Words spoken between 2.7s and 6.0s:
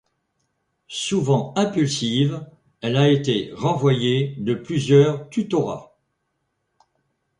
elle a été renvoyé de plusieurs tutorats.